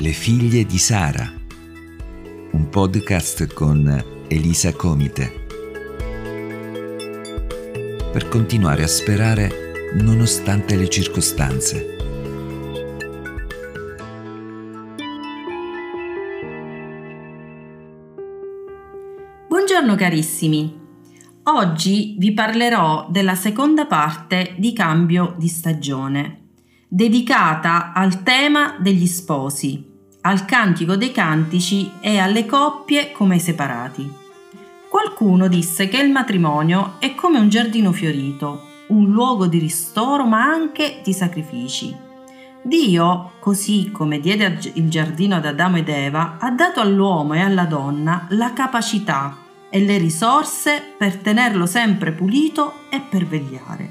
[0.00, 1.28] Le figlie di Sara,
[2.52, 5.46] un podcast con Elisa Comite.
[8.12, 9.50] Per continuare a sperare
[9.94, 11.96] nonostante le circostanze.
[19.48, 20.78] Buongiorno carissimi.
[21.42, 26.46] Oggi vi parlerò della seconda parte di Cambio di stagione
[26.88, 29.87] dedicata al tema degli sposi,
[30.22, 34.12] al cantico dei cantici e alle coppie come ai separati.
[34.88, 40.42] Qualcuno disse che il matrimonio è come un giardino fiorito, un luogo di ristoro ma
[40.42, 41.94] anche di sacrifici.
[42.62, 47.64] Dio, così come diede il giardino ad Adamo ed Eva, ha dato all'uomo e alla
[47.64, 49.36] donna la capacità
[49.70, 53.90] e le risorse per tenerlo sempre pulito e per vegliare.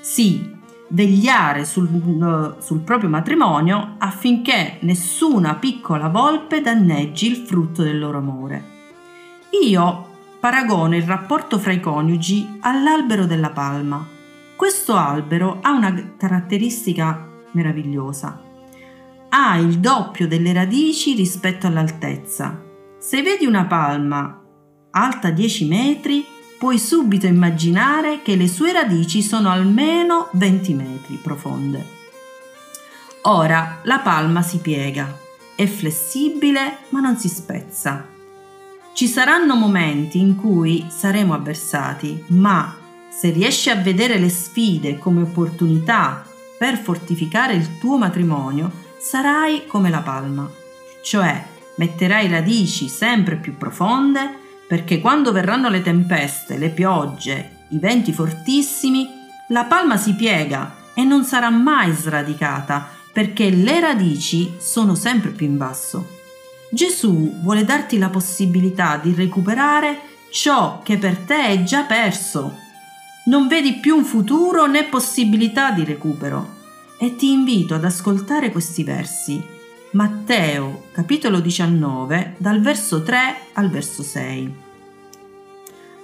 [0.00, 0.58] Sì,
[0.90, 8.18] vegliare sul, uh, sul proprio matrimonio affinché nessuna piccola volpe danneggi il frutto del loro
[8.18, 8.78] amore.
[9.64, 10.08] Io
[10.40, 14.06] paragono il rapporto fra i coniugi all'albero della palma.
[14.56, 18.40] Questo albero ha una caratteristica meravigliosa.
[19.28, 22.62] Ha il doppio delle radici rispetto all'altezza.
[22.98, 24.42] Se vedi una palma
[24.90, 26.24] alta 10 metri,
[26.60, 31.82] puoi subito immaginare che le sue radici sono almeno 20 metri profonde.
[33.22, 35.18] Ora la palma si piega,
[35.56, 38.06] è flessibile ma non si spezza.
[38.92, 42.76] Ci saranno momenti in cui saremo avversati, ma
[43.08, 46.26] se riesci a vedere le sfide come opportunità
[46.58, 50.46] per fortificare il tuo matrimonio, sarai come la palma,
[51.02, 51.42] cioè
[51.76, 54.39] metterai radici sempre più profonde
[54.70, 59.08] perché quando verranno le tempeste, le piogge, i venti fortissimi,
[59.48, 65.46] la palma si piega e non sarà mai sradicata perché le radici sono sempre più
[65.46, 66.18] in basso.
[66.70, 72.54] Gesù vuole darti la possibilità di recuperare ciò che per te è già perso.
[73.24, 76.58] Non vedi più un futuro né possibilità di recupero.
[76.96, 79.58] E ti invito ad ascoltare questi versi
[79.92, 83.18] Matteo capitolo 19 dal verso 3
[83.54, 84.54] al verso 6.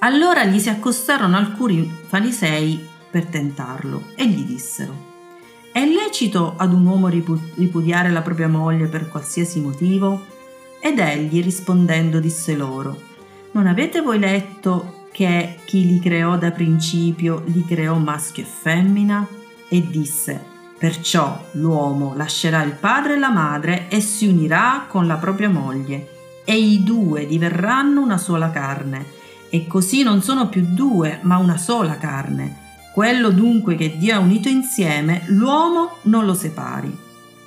[0.00, 4.92] Allora gli si accostarono alcuni farisei per tentarlo e gli dissero
[5.70, 10.20] È lecito ad un uomo ripudiare la propria moglie per qualsiasi motivo?
[10.80, 13.00] Ed egli rispondendo disse loro
[13.52, 19.28] Non avete voi letto che chi li creò da principio li creò maschio e femmina?
[19.68, 25.16] E disse Perciò l'uomo lascerà il padre e la madre e si unirà con la
[25.16, 26.14] propria moglie,
[26.44, 29.14] e i due diverranno una sola carne.
[29.48, 32.64] E così non sono più due, ma una sola carne.
[32.92, 36.94] Quello dunque che Dio ha unito insieme, l'uomo non lo separi.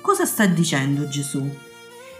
[0.00, 1.48] Cosa sta dicendo Gesù?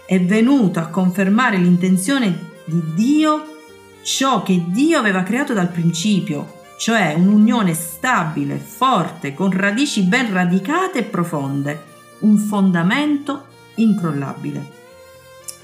[0.05, 3.57] È venuto a confermare l'intenzione di Dio,
[4.01, 10.97] ciò che Dio aveva creato dal principio, cioè un'unione stabile, forte, con radici ben radicate
[10.97, 11.83] e profonde,
[12.21, 14.65] un fondamento incrollabile.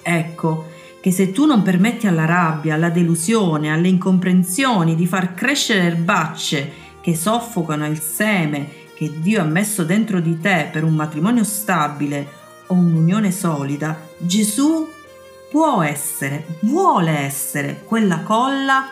[0.03, 0.67] Ecco
[1.01, 6.71] che se tu non permetti alla rabbia, alla delusione, alle incomprensioni di far crescere erbacce
[7.01, 12.27] che soffocano il seme che Dio ha messo dentro di te per un matrimonio stabile
[12.67, 14.87] o un'unione solida, Gesù
[15.49, 18.91] può essere, vuole essere quella colla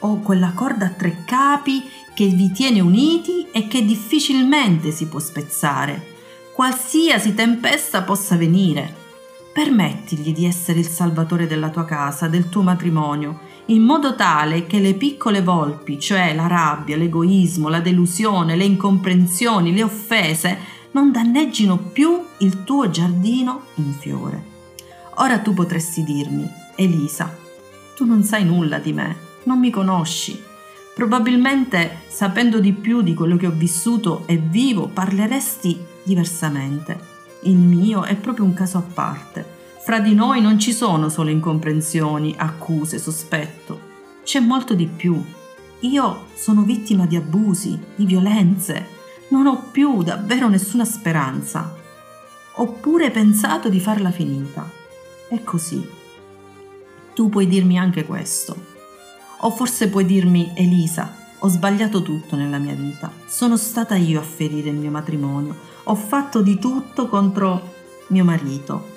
[0.00, 5.18] o quella corda a tre capi che vi tiene uniti e che difficilmente si può
[5.18, 6.14] spezzare,
[6.54, 9.04] qualsiasi tempesta possa venire.
[9.52, 14.78] Permettigli di essere il salvatore della tua casa, del tuo matrimonio, in modo tale che
[14.78, 20.58] le piccole volpi, cioè la rabbia, l'egoismo, la delusione, le incomprensioni, le offese,
[20.92, 24.54] non danneggino più il tuo giardino in fiore.
[25.16, 27.34] Ora tu potresti dirmi, Elisa,
[27.94, 29.16] tu non sai nulla di me,
[29.46, 30.40] non mi conosci.
[30.94, 36.98] Probabilmente, sapendo di più di quello che ho vissuto e vivo, parleresti diversamente.
[37.42, 39.54] Il mio è proprio un caso a parte.
[39.82, 43.78] Fra di noi non ci sono solo incomprensioni, accuse, sospetto.
[44.24, 45.22] C'è molto di più.
[45.80, 48.94] Io sono vittima di abusi, di violenze.
[49.28, 51.76] Non ho più davvero nessuna speranza.
[52.54, 54.68] Ho pure pensato di farla finita.
[55.28, 55.86] È così.
[57.14, 58.74] Tu puoi dirmi anche questo.
[59.46, 63.12] O forse puoi dirmi, Elisa, ho sbagliato tutto nella mia vita.
[63.26, 65.54] Sono stata io a ferire il mio matrimonio.
[65.84, 67.74] Ho fatto di tutto contro
[68.08, 68.88] mio marito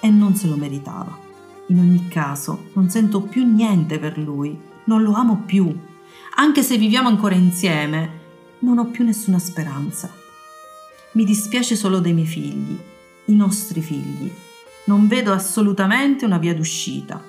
[0.00, 1.14] e non se lo meritava.
[1.66, 5.78] In ogni caso, non sento più niente per lui, non lo amo più.
[6.36, 8.10] Anche se viviamo ancora insieme,
[8.60, 10.10] non ho più nessuna speranza.
[11.12, 12.78] Mi dispiace solo dei miei figli,
[13.26, 14.32] i nostri figli.
[14.86, 17.22] non vedo assolutamente una via d'uscita.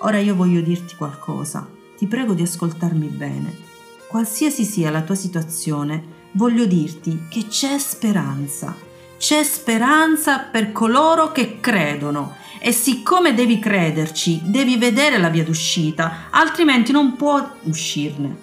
[0.00, 1.78] Ora io voglio dirti qualcosa.
[2.00, 3.54] Ti prego di ascoltarmi bene.
[4.08, 6.02] Qualsiasi sia la tua situazione,
[6.32, 8.74] voglio dirti che c'è speranza.
[9.18, 16.28] C'è speranza per coloro che credono e siccome devi crederci, devi vedere la via d'uscita,
[16.30, 18.34] altrimenti non puoi uscirne.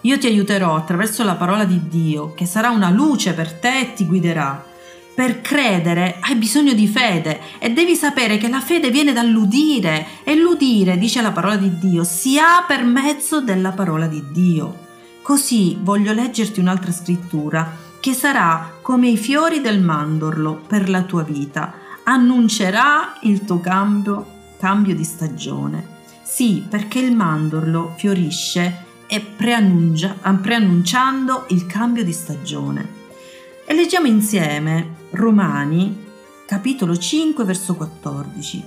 [0.00, 3.92] Io ti aiuterò attraverso la parola di Dio, che sarà una luce per te e
[3.92, 4.64] ti guiderà.
[5.14, 10.34] Per credere hai bisogno di fede e devi sapere che la fede viene dall'udire e
[10.34, 14.82] l'udire, dice la parola di Dio, si ha per mezzo della parola di Dio.
[15.22, 21.22] Così voglio leggerti un'altra scrittura che sarà come i fiori del mandorlo per la tua
[21.22, 24.26] vita, annuncerà il tuo cambio,
[24.58, 25.86] cambio di stagione.
[26.24, 33.03] Sì, perché il mandorlo fiorisce e preannuncia, preannunciando il cambio di stagione.
[33.66, 36.04] E leggiamo insieme Romani
[36.44, 38.62] capitolo 5 verso 14.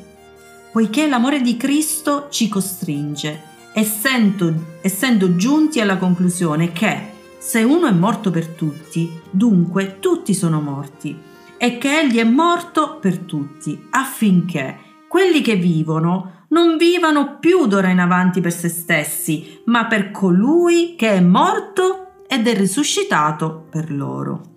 [0.71, 3.41] Poiché l'amore di Cristo ci costringe,
[3.73, 10.61] essendo, essendo giunti alla conclusione che se uno è morto per tutti, dunque tutti sono
[10.61, 11.15] morti,
[11.57, 17.89] e che egli è morto per tutti, affinché quelli che vivono non vivano più d'ora
[17.89, 23.91] in avanti per se stessi, ma per colui che è morto ed è risuscitato per
[23.91, 24.55] loro.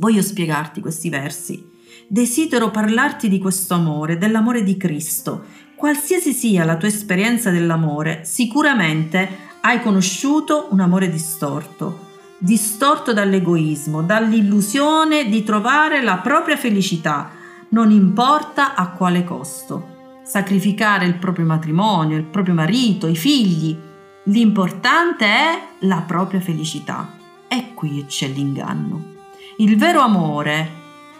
[0.00, 1.62] Voglio spiegarti questi versi.
[2.08, 5.44] Desidero parlarti di questo amore, dell'amore di Cristo.
[5.76, 12.08] Qualsiasi sia la tua esperienza dell'amore, sicuramente hai conosciuto un amore distorto,
[12.38, 17.32] distorto dall'egoismo, dall'illusione di trovare la propria felicità,
[17.68, 19.98] non importa a quale costo.
[20.24, 23.76] Sacrificare il proprio matrimonio, il proprio marito, i figli.
[24.24, 27.18] L'importante è la propria felicità.
[27.48, 29.19] E qui c'è l'inganno.
[29.60, 30.70] Il vero amore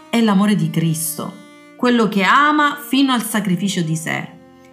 [0.08, 1.30] è l'amore di Cristo,
[1.76, 4.28] quello che ama fino al sacrificio di sé.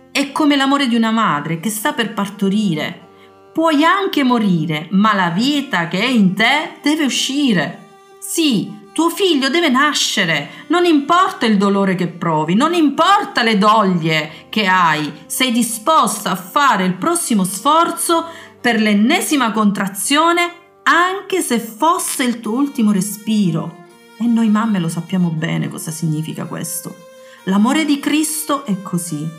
[0.10, 3.08] È come l'amore di una madre che sta per partorire.
[3.52, 7.80] Puoi anche morire, ma la vita che è in te deve uscire.
[8.19, 14.46] Sì, tuo figlio deve nascere, non importa il dolore che provi, non importa le doglie
[14.48, 18.28] che hai, sei disposta a fare il prossimo sforzo
[18.62, 20.56] per l'ennesima contrazione
[20.89, 23.86] anche se fosse il tuo ultimo respiro.
[24.18, 26.95] E noi mamme lo sappiamo bene cosa significa questo.
[27.44, 29.30] L'amore di Cristo è così.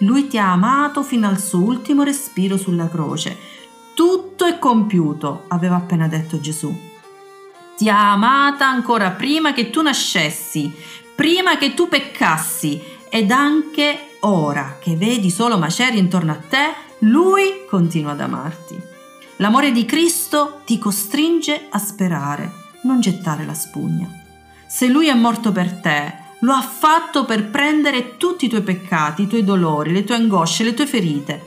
[0.00, 3.36] Lui ti ha amato fino al suo ultimo respiro sulla croce.
[3.94, 6.72] Tutto è compiuto, aveva appena detto Gesù.
[7.76, 10.72] Ti ha amata ancora prima che tu nascessi,
[11.14, 17.64] prima che tu peccassi ed anche ora che vedi solo macerie intorno a te, lui
[17.68, 18.87] continua ad amarti.
[19.40, 22.50] L'amore di Cristo ti costringe a sperare,
[22.82, 24.08] non gettare la spugna.
[24.66, 29.22] Se Lui è morto per te, lo ha fatto per prendere tutti i tuoi peccati,
[29.22, 31.46] i tuoi dolori, le tue angosce, le tue ferite.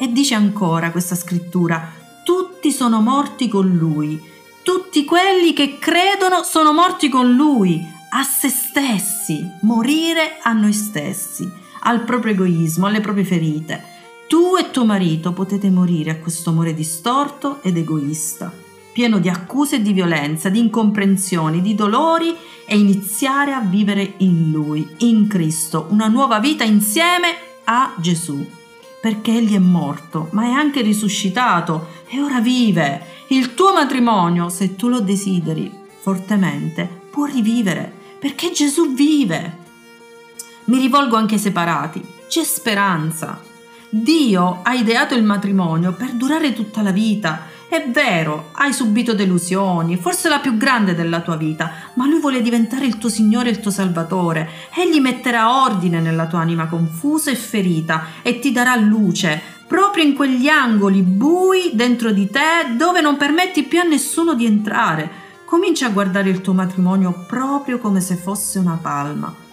[0.00, 1.92] E dice ancora questa scrittura,
[2.24, 4.20] tutti sono morti con Lui,
[4.64, 7.80] tutti quelli che credono sono morti con Lui,
[8.10, 11.48] a se stessi, morire a noi stessi,
[11.82, 13.96] al proprio egoismo, alle proprie ferite
[14.28, 18.52] tu e tuo marito potete morire a questo amore distorto ed egoista,
[18.92, 24.50] pieno di accuse e di violenza, di incomprensioni, di dolori e iniziare a vivere in
[24.52, 27.28] Lui, in Cristo, una nuova vita insieme
[27.64, 28.46] a Gesù.
[29.00, 33.24] Perché Egli è morto, ma è anche risuscitato e ora vive.
[33.28, 39.56] Il tuo matrimonio, se tu lo desideri fortemente, può rivivere, perché Gesù vive.
[40.64, 42.04] Mi rivolgo anche ai separati.
[42.28, 43.47] C'è speranza.
[43.90, 47.46] Dio ha ideato il matrimonio per durare tutta la vita.
[47.66, 52.42] È vero, hai subito delusioni, forse la più grande della tua vita, ma Lui vuole
[52.42, 54.48] diventare il tuo Signore e il tuo Salvatore.
[54.74, 60.14] Egli metterà ordine nella tua anima confusa e ferita e ti darà luce, proprio in
[60.14, 65.26] quegli angoli bui dentro di te dove non permetti più a nessuno di entrare.
[65.46, 69.46] Comincia a guardare il tuo matrimonio proprio come se fosse una palma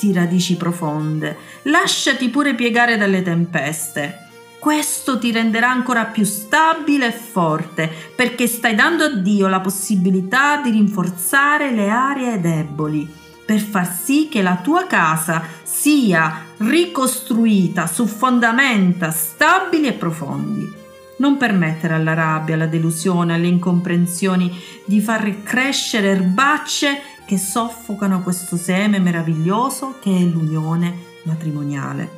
[0.00, 4.28] Metti radici profonde, lasciati pure piegare dalle tempeste.
[4.58, 10.62] Questo ti renderà ancora più stabile e forte perché stai dando a Dio la possibilità
[10.62, 13.06] di rinforzare le aree deboli
[13.44, 20.78] per far sì che la tua casa sia ricostruita su fondamenta stabili e profondi.
[21.18, 24.50] Non permettere alla rabbia, alla delusione, alle incomprensioni
[24.86, 32.10] di far crescere erbacce che soffocano questo seme meraviglioso che è l'unione matrimoniale.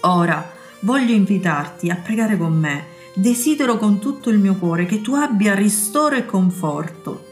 [0.00, 2.86] Ora voglio invitarti a pregare con me.
[3.14, 7.24] Desidero con tutto il mio cuore che tu abbia ristoro e conforto.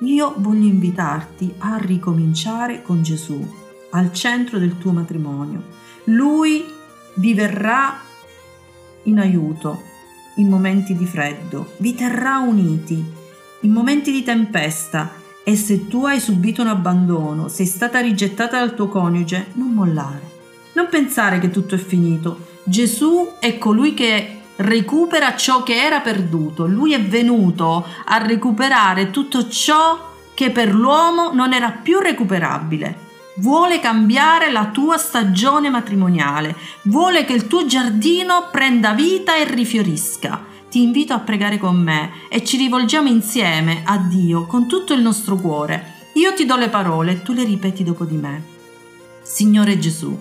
[0.00, 3.60] Io voglio invitarti a ricominciare con Gesù.
[3.90, 5.62] al centro del tuo matrimonio.
[6.04, 6.64] Lui
[7.16, 8.00] vi verrà
[9.04, 9.82] in aiuto
[10.36, 13.04] in momenti di freddo, vi terrà uniti
[13.60, 18.74] in momenti di tempesta e se tu hai subito un abbandono, sei stata rigettata dal
[18.74, 20.30] tuo coniuge, non mollare.
[20.74, 22.46] Non pensare che tutto è finito.
[22.64, 26.66] Gesù è colui che recupera ciò che era perduto.
[26.66, 33.10] Lui è venuto a recuperare tutto ciò che per l'uomo non era più recuperabile.
[33.36, 40.50] Vuole cambiare la tua stagione matrimoniale, vuole che il tuo giardino prenda vita e rifiorisca.
[40.72, 45.02] Ti invito a pregare con me e ci rivolgiamo insieme a Dio con tutto il
[45.02, 46.08] nostro cuore.
[46.14, 48.42] Io ti do le parole e tu le ripeti dopo di me.
[49.20, 50.18] Signore Gesù,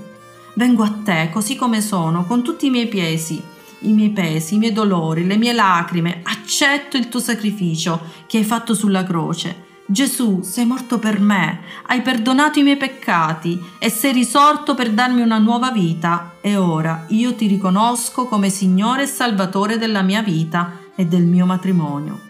[0.55, 3.41] vengo a te così come sono, con tutti i miei pesi,
[3.83, 8.43] i miei pesi, i miei dolori, le mie lacrime, accetto il tuo sacrificio che hai
[8.43, 14.13] fatto sulla croce Gesù, sei morto per me, hai perdonato i miei peccati e sei
[14.13, 19.77] risorto per darmi una nuova vita e ora io ti riconosco come Signore e Salvatore
[19.77, 22.21] della mia vita e del mio matrimonio.